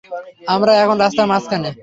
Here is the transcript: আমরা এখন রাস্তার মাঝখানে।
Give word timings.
আমরা 0.47 0.71
এখন 0.83 0.97
রাস্তার 0.99 1.29
মাঝখানে। 1.31 1.69